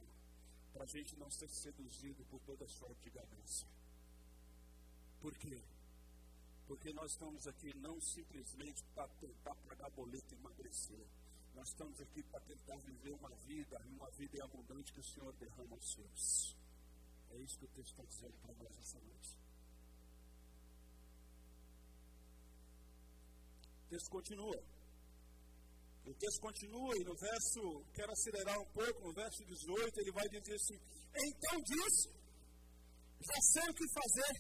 [0.72, 3.68] para a gente não ser seduzido por toda sorte de ganância.
[5.20, 5.64] Por quê?
[6.68, 11.08] Porque nós estamos aqui não simplesmente para tentar pagar boleto e emagrecer.
[11.56, 15.74] Nós estamos aqui para tentar viver uma vida, uma vida abundante que o Senhor derrama
[15.74, 16.61] aos seus.
[17.32, 19.38] É isso que o texto está dizendo para nós essa noite.
[23.86, 24.64] O texto continua.
[26.06, 30.28] O texto continua e no verso, quero acelerar um pouco, no verso 18, ele vai
[30.30, 30.78] dizer assim:
[31.16, 32.10] Então disse,
[33.22, 34.34] já sei o que fazer,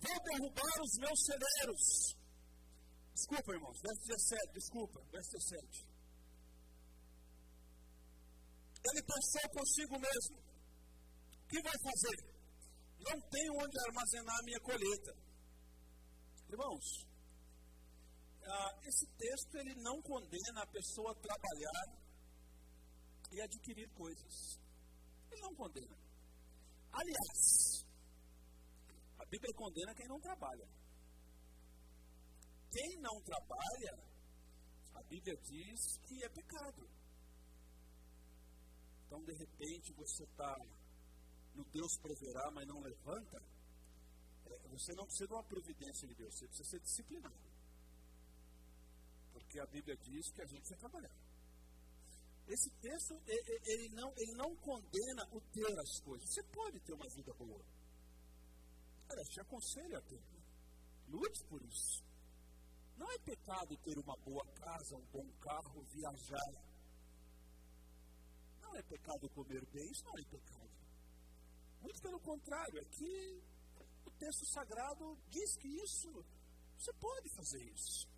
[0.00, 2.16] vou derrubar os meus celeiros.
[3.14, 5.92] Desculpa, irmãos, verso 17, desculpa, verso 17.
[8.90, 10.41] Ele pensou consigo mesmo:
[11.52, 12.18] que vai fazer?
[13.04, 15.12] Não tenho onde armazenar a minha colheita.
[16.48, 16.86] Irmãos,
[18.44, 21.84] ah, esse texto ele não condena a pessoa a trabalhar
[23.30, 24.58] e adquirir coisas.
[25.30, 25.96] Ele não condena.
[26.92, 27.84] Aliás,
[29.18, 30.68] a Bíblia condena quem não trabalha.
[32.70, 33.94] Quem não trabalha,
[34.94, 36.88] a Bíblia diz que é pecado.
[39.04, 40.56] Então, de repente, você está
[41.54, 43.42] no Deus proverá, mas não levanta.
[44.46, 47.52] É, você não precisa de uma providência de Deus, você precisa ser disciplinado.
[49.32, 51.16] Porque a Bíblia diz que a gente vai trabalhar.
[52.48, 56.28] Esse texto, ele não, ele não condena o ter as coisas.
[56.28, 57.64] Você pode ter uma vida boa.
[59.08, 60.22] Olha, te aconselho a ter.
[61.08, 62.02] Lute por isso.
[62.96, 66.52] Não é pecado ter uma boa casa, um bom carro, viajar.
[68.60, 70.71] Não é pecado comer bem, isso não é pecado.
[71.82, 73.42] Muito pelo contrário, que
[74.06, 76.24] o texto sagrado diz que isso,
[76.78, 78.08] você pode fazer isso.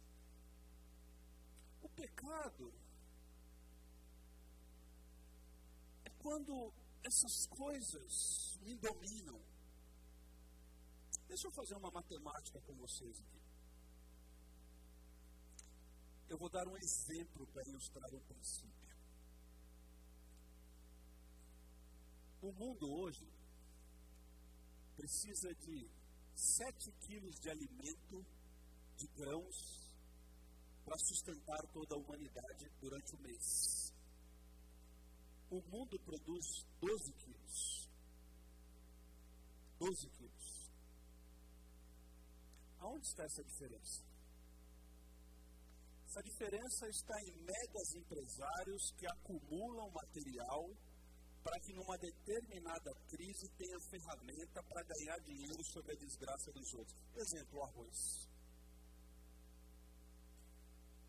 [1.82, 2.72] O pecado
[6.04, 6.72] é quando
[7.02, 9.40] essas coisas me dominam.
[11.26, 13.40] Deixa eu fazer uma matemática com vocês aqui.
[16.28, 18.94] Eu vou dar um exemplo para ilustrar o princípio.
[22.42, 23.26] O mundo hoje
[24.96, 25.90] precisa de
[26.34, 28.26] 7 quilos de alimento,
[28.96, 29.84] de grãos,
[30.84, 33.92] para sustentar toda a humanidade durante o mês.
[35.50, 37.90] O mundo produz 12 quilos.
[39.78, 40.70] 12 quilos.
[42.78, 44.02] Aonde está essa diferença?
[46.06, 50.70] Essa diferença está em megas empresários que acumulam material
[51.44, 56.96] para que numa determinada crise tenha ferramenta para ganhar dinheiro sobre a desgraça dos outros.
[57.14, 58.28] Exemplo, o arroz.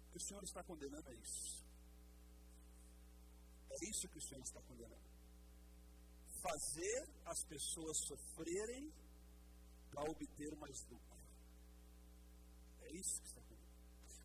[0.03, 1.63] O que o Senhor está condenando é isso.
[3.69, 5.09] É isso que o Senhor está condenando.
[6.41, 8.93] Fazer as pessoas sofrerem
[9.89, 11.17] para obter mais lucro.
[12.81, 13.55] É isso que está condenando.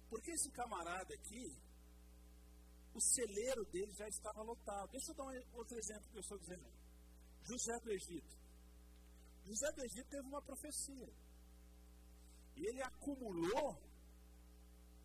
[0.08, 1.56] Porque esse camarada aqui,
[2.94, 4.90] o celeiro dele já estava lotado.
[4.90, 6.66] Deixa eu dar um outro exemplo que eu estou dizendo.
[7.42, 8.36] José do Egito.
[9.46, 11.08] José do Egito teve uma profecia.
[12.56, 13.80] E ele acumulou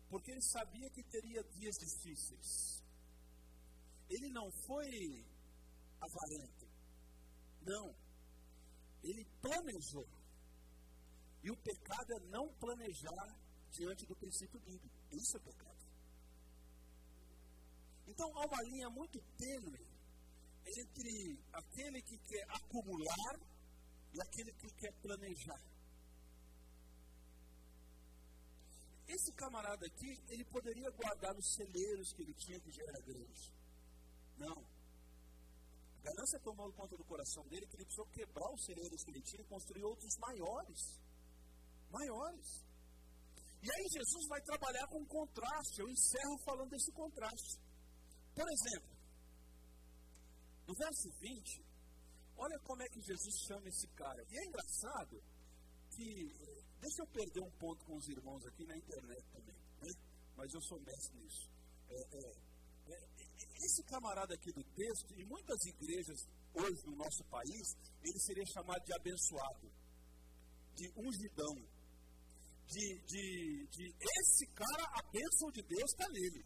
[0.08, 2.82] porque ele sabia que teria dias difíceis.
[4.08, 5.24] Ele não foi
[6.00, 6.66] avarento.
[7.62, 7.94] Não.
[9.02, 10.06] Ele planejou.
[11.42, 13.36] E o pecado é não planejar
[13.70, 14.96] diante do princípio bíblico.
[15.12, 15.55] Isso é pecado.
[18.16, 19.86] Então há uma linha muito tênue
[20.64, 23.36] entre aquele que quer acumular
[24.14, 25.60] e aquele que quer planejar.
[29.06, 33.52] Esse camarada aqui, ele poderia guardar os celeiros que ele tinha, que já era grande.
[34.38, 34.64] Não.
[36.00, 39.22] A ganância tomou conta do coração dele que ele precisou quebrar os celeiros que ele
[39.22, 40.80] tinha e construir outros maiores.
[41.90, 42.64] Maiores.
[43.62, 45.80] E aí Jesus vai trabalhar com contraste.
[45.80, 47.65] Eu encerro falando desse contraste.
[48.36, 48.92] Por exemplo,
[50.68, 51.66] no verso 20,
[52.38, 54.22] Olha como é que Jesus chama esse cara.
[54.28, 55.22] E é engraçado
[55.90, 56.56] que.
[56.78, 59.56] Deixa eu perder um ponto com os irmãos aqui na internet também.
[59.80, 59.92] Né?
[60.36, 61.48] Mas eu sou mestre nisso.
[61.88, 62.98] É, é, é,
[63.64, 66.20] esse camarada aqui do texto, em muitas igrejas
[66.52, 69.72] hoje no nosso país, ele seria chamado de abençoado,
[70.74, 71.56] de ungidão,
[72.66, 76.44] de, de, de esse cara, a bênção de Deus está nele.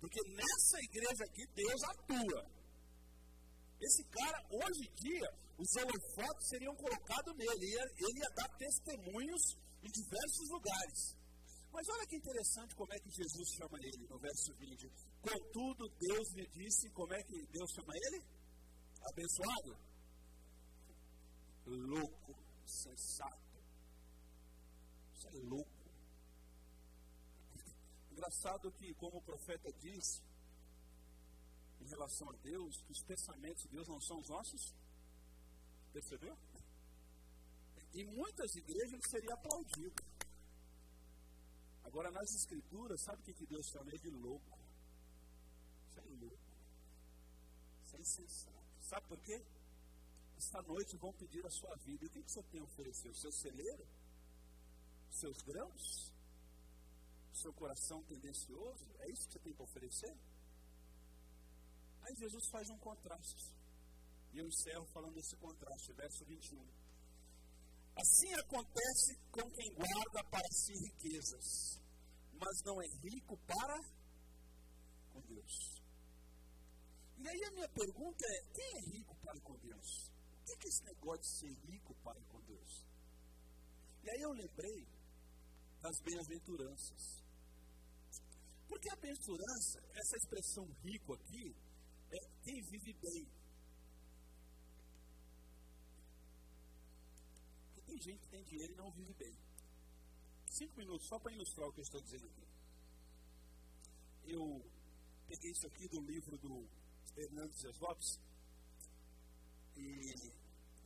[0.00, 2.58] Porque nessa igreja aqui Deus atua.
[3.80, 5.28] Esse cara, hoje em dia,
[5.58, 7.50] os holofotes seriam colocados nele.
[7.52, 9.42] Ele ia, ele ia dar testemunhos
[9.82, 11.18] em diversos lugares.
[11.72, 14.90] Mas olha que interessante como é que Jesus chama ele no verso 20.
[15.20, 18.24] Contudo, Deus lhe disse, como é que Deus chama ele?
[19.10, 19.78] Abençoado?
[21.66, 22.34] Louco,
[22.66, 23.58] sensato.
[25.14, 25.77] Isso é louco.
[28.18, 30.20] Engraçado que, como o profeta diz,
[31.80, 34.74] em relação a Deus, que os pensamentos de Deus não são os nossos.
[35.92, 36.36] Percebeu?
[37.94, 40.02] Em muitas igrejas ele seria aplaudido.
[41.84, 44.58] Agora, nas escrituras, sabe o que, que Deus chama ele de louco?
[45.88, 46.50] Isso é louco.
[47.84, 48.68] Isso é insensato.
[48.80, 49.40] Sabe por quê?
[50.36, 52.04] Esta noite vão pedir a sua vida.
[52.04, 53.10] E o que, que você tem a oferecer?
[53.10, 53.86] O seu celeiro?
[55.08, 56.17] Os seus grãos?
[57.40, 58.84] Seu coração tendencioso?
[58.98, 60.16] É isso que você tem para oferecer?
[62.02, 63.54] Aí Jesus faz um contraste.
[64.32, 66.58] E eu encerro falando desse contraste, verso 21.
[67.96, 71.80] Assim acontece com quem guarda para si riquezas,
[72.32, 73.78] mas não é rico para
[75.12, 75.82] com Deus.
[77.18, 80.10] E aí a minha pergunta é: quem é rico para com Deus?
[80.42, 82.84] O que é esse negócio de ser rico para com Deus?
[84.02, 84.86] E aí eu lembrei
[85.80, 87.27] das bem-aventuranças.
[88.68, 91.56] Porque a bem-aventurança, essa expressão rico aqui,
[92.10, 93.28] é quem vive bem.
[97.66, 99.34] Porque tem gente que tem dinheiro e não vive bem.
[100.50, 102.46] Cinco minutos só para ilustrar o que eu estou dizendo aqui.
[104.24, 104.62] Eu
[105.26, 106.68] peguei isso aqui do livro do
[107.16, 108.20] Hernandes Dias Lopes
[109.76, 110.32] e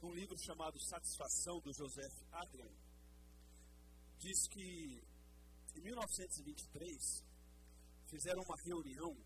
[0.02, 2.70] um livro chamado Satisfação do Joseph Adrian
[4.18, 5.02] diz que
[5.74, 7.24] em 1923
[8.12, 9.16] fizeram uma reunião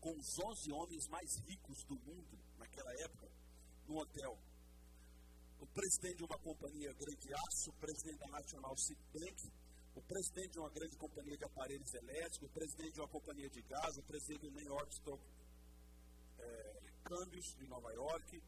[0.00, 3.30] com os 11 homens mais ricos do mundo naquela época,
[3.86, 4.36] no hotel.
[5.60, 9.52] O presidente de uma companhia grande aço, o presidente da National Citibank,
[9.94, 13.62] o presidente de uma grande companhia de aparelhos elétricos, o presidente de uma companhia de
[13.62, 15.22] gás, o presidente do New York Stock
[16.40, 18.42] é, Câmbios de Nova York,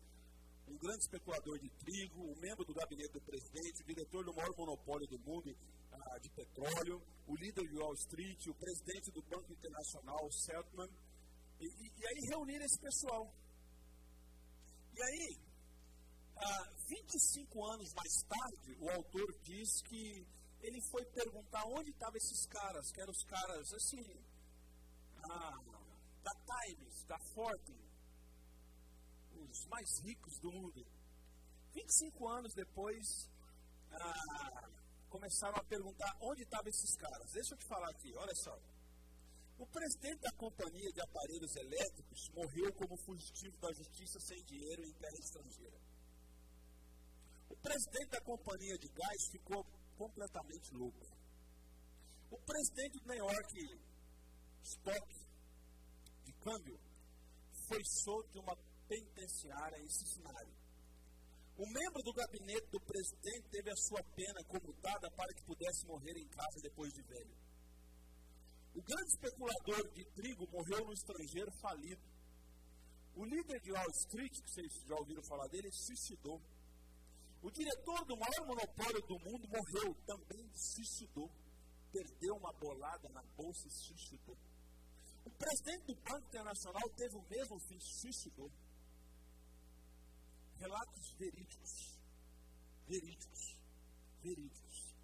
[0.66, 4.56] um grande especulador de trigo, um membro do gabinete do presidente, o diretor do maior
[4.56, 5.54] monopólio do mundo
[5.94, 10.90] ah, de petróleo, o líder de Wall Street, o presidente do Banco Internacional, Seltman,
[11.60, 13.32] e, e, e aí reuniram esse pessoal.
[14.94, 15.38] E aí,
[16.36, 20.26] ah, 25 anos mais tarde, o autor diz que
[20.60, 24.24] ele foi perguntar onde estavam esses caras, que eram os caras, assim,
[25.30, 25.52] ah,
[26.22, 27.78] da Times, da Fortin,
[29.50, 30.86] os mais ricos do mundo.
[31.74, 33.28] 25 anos depois,
[33.92, 34.70] ah,
[35.14, 37.30] começaram a perguntar onde estavam esses caras.
[37.30, 38.58] Deixa eu te falar aqui, olha só.
[39.56, 44.92] O presidente da companhia de aparelhos elétricos morreu como fugitivo da justiça sem dinheiro em
[44.94, 45.80] terra estrangeira.
[47.48, 49.64] O presidente da companhia de gás ficou
[49.96, 51.06] completamente louco.
[52.32, 53.80] O presidente do New York
[54.64, 55.14] Stock
[56.24, 56.80] de câmbio
[57.68, 58.56] foi solto de uma
[58.88, 60.63] penitenciária em Cincinnati.
[61.56, 66.18] O membro do gabinete do presidente teve a sua pena comutada para que pudesse morrer
[66.18, 67.36] em casa depois de velho.
[68.74, 72.02] O grande especulador de trigo morreu no estrangeiro falido.
[73.14, 76.42] O líder de Wall Street, que vocês já ouviram falar dele, suicidou.
[77.40, 81.30] O diretor do maior monopólio do mundo morreu, também suicidou.
[81.92, 84.36] Perdeu uma bolada na bolsa e suicidou.
[85.24, 88.50] O presidente do Banco Internacional teve o mesmo fim, suicidou.
[90.64, 91.98] Relatos verídicos.
[92.88, 93.56] Verídicos.
[94.22, 94.94] Verídicos.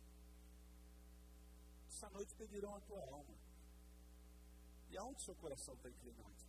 [1.87, 3.37] Essa noite pedirão a tua alma.
[4.89, 6.47] E aonde seu coração está inclinado?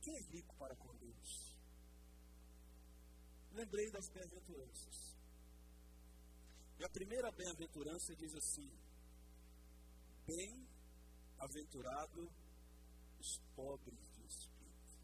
[0.00, 1.54] Quem é rico para com Deus?
[3.52, 5.16] Lembrei das bem-aventuranças.
[6.80, 8.68] E a primeira bem-aventurança diz assim:
[10.26, 12.28] Bem-aventurado
[13.20, 14.98] os pobres de espírito,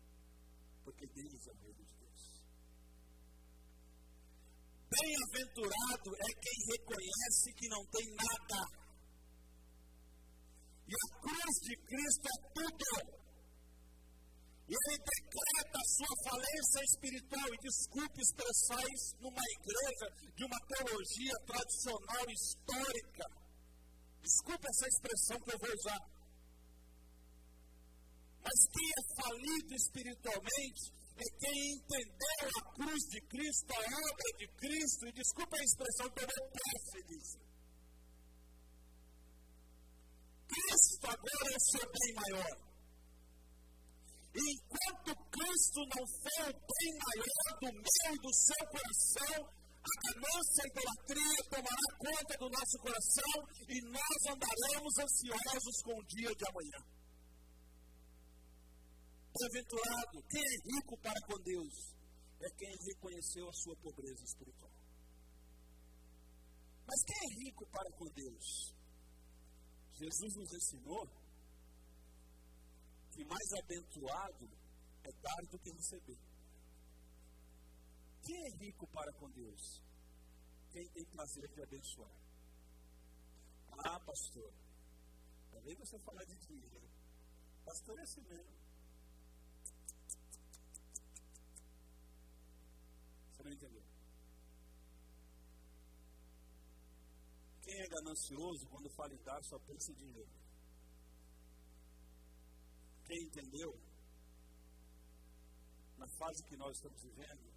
[0.82, 1.97] porque deles é o reino de.
[4.88, 8.88] Bem-aventurado é quem reconhece que não tem nada
[10.88, 13.18] e a cruz de Cristo é tudo.
[14.68, 17.48] E ele decreta a sua falência espiritual.
[17.52, 23.26] E desculpe expressar isso numa igreja de uma teologia tradicional histórica.
[24.22, 26.02] Desculpe essa expressão que eu vou usar.
[28.40, 34.48] Mas quem é falido espiritualmente é quem entendeu a cruz de Cristo, a obra de
[34.56, 37.38] Cristo, e desculpa a expressão, tomou posse disso.
[40.46, 42.68] Cristo agora é o seu bem maior.
[44.34, 50.62] Enquanto Cristo não for o bem maior do meu e do seu coração, a ganância
[50.62, 53.34] e a idolatria tomará conta do nosso coração
[53.68, 56.97] e nós andaremos ansiosos com o dia de amanhã.
[59.38, 61.94] Bem-aventurado, quem é rico para com Deus
[62.40, 64.72] é quem reconheceu a sua pobreza espiritual.
[66.84, 68.74] Mas quem é rico para com Deus?
[69.94, 71.06] Jesus nos ensinou
[73.12, 74.50] que mais abençoado
[75.04, 76.18] é dar do que receber.
[78.24, 79.82] Quem é rico para com Deus?
[80.72, 82.10] Quem tem prazer de abençoar.
[83.86, 84.52] Ah, pastor,
[85.52, 86.90] também você falar de dinheiro.
[87.64, 88.57] Pastor é assim mesmo.
[93.38, 93.82] Você não entendeu?
[97.62, 100.30] Quem é ganancioso quando fala em dar só pensa em dinheiro?
[103.06, 103.80] Quem entendeu,
[105.96, 107.52] na fase que nós estamos vivendo,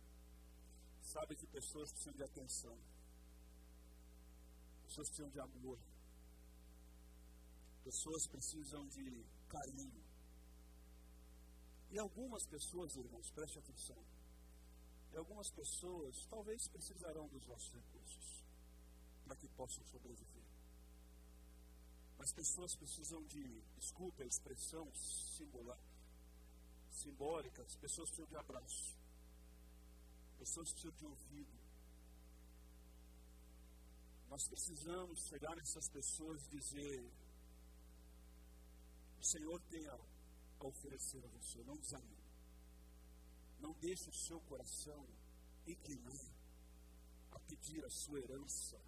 [1.02, 2.78] sabe que pessoas precisam de atenção,
[4.84, 5.80] pessoas precisam de amor,
[7.84, 10.04] pessoas precisam de carinho.
[11.90, 14.21] E algumas pessoas, irmãos, preste atenção,
[15.12, 18.44] e algumas pessoas talvez precisarão dos nossos recursos
[19.26, 20.44] para que possam sobreviver.
[22.20, 25.80] As pessoas precisam de, desculpe a expressão singular,
[26.92, 28.96] simbólica, as pessoas precisam de abraço.
[30.32, 31.60] As pessoas precisam de ouvido.
[34.30, 37.12] Nós precisamos chegar nessas pessoas e dizer:
[39.20, 40.00] O Senhor tem a,
[40.60, 42.21] a oferecer a você, não desanime.
[43.62, 45.08] Não deixe o seu coração
[45.68, 46.26] inclinar
[47.32, 48.80] a pedir a sua herança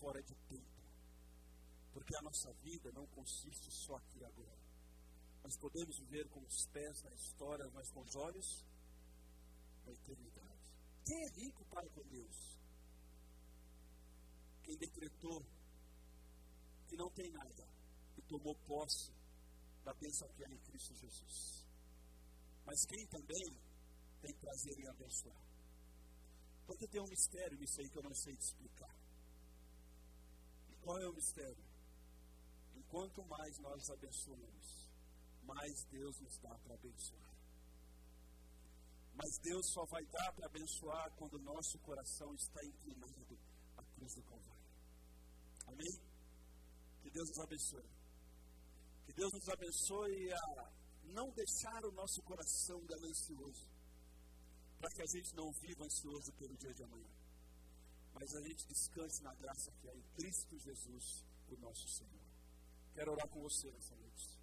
[0.00, 0.82] fora de tempo.
[1.92, 4.58] Porque a nossa vida não consiste só aqui e agora.
[5.42, 8.64] Nós podemos viver com os pés na história, mas com os olhos
[9.84, 10.62] na eternidade.
[11.04, 12.58] Quem é rico para com Deus?
[14.62, 15.44] Quem decretou
[16.88, 17.68] que não tem nada
[18.16, 19.12] e tomou posse
[19.84, 21.66] da bênção que é em Cristo Jesus.
[22.64, 23.58] Mas quem também
[24.22, 25.42] tem prazer em abençoar.
[26.66, 28.96] Porque tem um mistério nisso aí que eu não sei te explicar.
[30.70, 31.72] E qual é o mistério?
[32.92, 34.90] quanto mais nós abençoamos,
[35.44, 37.32] mais Deus nos dá para abençoar.
[39.14, 43.38] Mas Deus só vai dar para abençoar quando o nosso coração está inclinado
[43.78, 44.62] à cruz do Calvário.
[45.68, 46.00] Amém?
[47.02, 47.90] Que Deus nos abençoe.
[49.06, 50.72] Que Deus nos abençoe a
[51.04, 53.66] não deixar o nosso coração ganancioso,
[54.82, 57.14] para que a gente não viva ansioso pelo dia de amanhã,
[58.14, 62.26] mas a gente descanse na graça que é em Cristo Jesus, o nosso Senhor.
[62.92, 64.40] Quero orar com você nessa noite.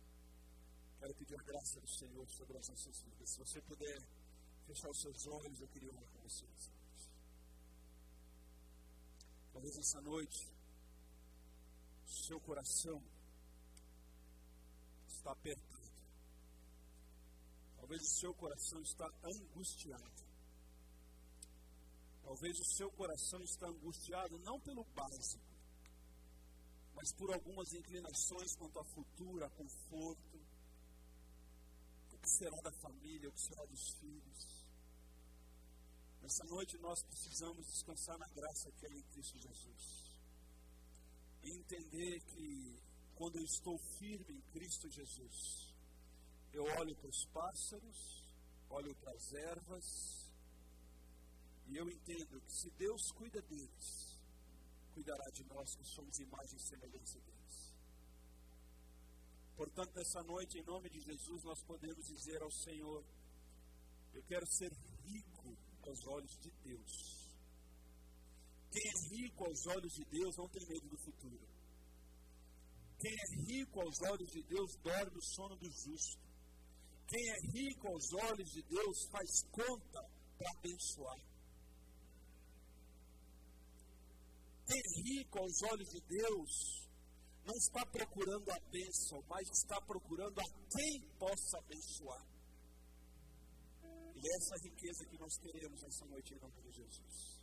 [0.97, 3.29] Quero pedir a graça do Senhor sobre as nossas vidas.
[3.31, 4.01] Se você puder
[4.65, 7.11] fechar os seus olhos, eu queria orar com você nessa noite.
[9.51, 10.47] Talvez essa noite,
[12.05, 13.03] seu coração
[15.05, 15.91] está apertado.
[17.75, 20.18] Talvez o seu coração está angustiado.
[22.29, 25.43] Talvez o seu coração está angustiado não pelo básico,
[26.93, 30.37] mas por algumas inclinações quanto a futuro, a conforto,
[32.13, 34.63] o que será da família, o que será dos filhos.
[36.21, 40.13] Nessa noite nós precisamos descansar na graça que é em Cristo Jesus.
[41.41, 42.79] E entender que
[43.15, 45.73] quando eu estou firme em Cristo Jesus,
[46.53, 48.23] eu olho para os pássaros,
[48.69, 50.28] olho para as ervas,
[51.69, 54.19] e eu entendo que se Deus cuida deles,
[54.91, 57.75] cuidará de nós que somos imagem e semelhança deles.
[59.55, 63.05] Portanto, nessa noite, em nome de Jesus, nós podemos dizer ao Senhor:
[64.13, 64.71] Eu quero ser
[65.03, 65.55] rico
[65.85, 67.29] aos olhos de Deus.
[68.71, 71.47] Quem é rico aos olhos de Deus não tem medo do futuro.
[72.99, 76.29] Quem é rico aos olhos de Deus dorme o sono do justo.
[77.07, 80.01] Quem é rico aos olhos de Deus faz conta
[80.37, 81.28] para abençoar.
[84.69, 86.87] Ser rico aos olhos de Deus
[87.43, 92.25] não está procurando a bênção, mas está procurando a quem possa abençoar.
[94.15, 97.39] E é essa riqueza que nós queremos nessa noite em nome de Jesus.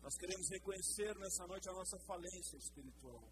[0.00, 3.24] Nós queremos reconhecer nessa noite a nossa falência espiritual.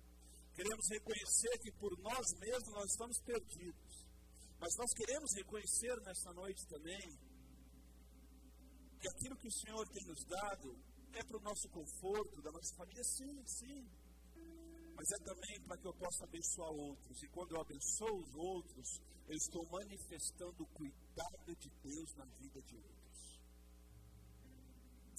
[0.54, 4.06] Queremos reconhecer que por nós mesmos nós estamos perdidos.
[4.60, 7.18] Mas nós queremos reconhecer nessa noite também
[9.00, 12.74] que aquilo que o Senhor tem nos dado é para o nosso conforto, da nossa
[12.74, 13.88] família, sim, sim.
[14.94, 17.22] Mas é também para que eu possa abençoar outros.
[17.22, 22.62] E quando eu abençoo os outros, eu estou manifestando o cuidado de Deus na vida
[22.62, 23.40] de outros.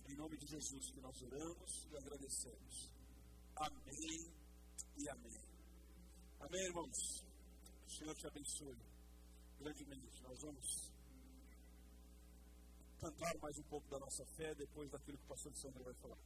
[0.07, 2.91] Em nome de Jesus que nós oramos e agradecemos.
[3.55, 4.33] Amém
[4.97, 5.41] e amém.
[6.39, 7.25] Amém, irmãos?
[7.87, 8.77] O Senhor te abençoe
[9.59, 10.21] grandemente.
[10.23, 10.92] Nós vamos
[13.03, 16.17] cantar mais um pouco da nossa fé depois daquilo que o pastor Sandro vai falar.